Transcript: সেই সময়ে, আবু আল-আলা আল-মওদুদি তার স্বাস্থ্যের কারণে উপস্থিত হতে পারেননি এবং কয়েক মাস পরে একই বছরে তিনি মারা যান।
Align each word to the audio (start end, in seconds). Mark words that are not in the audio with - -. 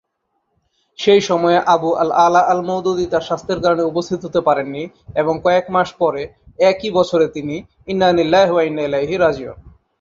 সেই 0.99 1.21
সময়ে, 1.21 1.59
আবু 1.73 1.89
আল-আলা 1.95 2.41
আল-মওদুদি 2.51 3.05
তার 3.07 3.23
স্বাস্থ্যের 3.23 3.59
কারণে 3.61 3.83
উপস্থিত 3.83 4.19
হতে 4.25 4.39
পারেননি 4.47 4.83
এবং 5.15 5.33
কয়েক 5.45 5.65
মাস 5.69 5.89
পরে 6.01 6.21
একই 6.63 6.89
বছরে 6.97 7.25
তিনি 7.35 7.55
মারা 7.91 9.31
যান। 9.37 9.57